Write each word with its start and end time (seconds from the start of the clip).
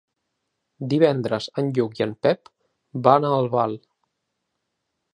Divendres 0.93 1.49
en 1.63 1.69
Lluc 1.77 2.01
i 2.01 2.05
en 2.07 2.17
Pep 2.27 2.51
van 3.11 3.29
a 3.31 3.35
Albal. 3.45 3.81